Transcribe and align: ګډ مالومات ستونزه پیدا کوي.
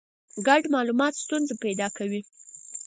ګډ 0.47 0.63
مالومات 0.73 1.13
ستونزه 1.23 1.53
پیدا 1.63 1.87
کوي. 1.97 2.21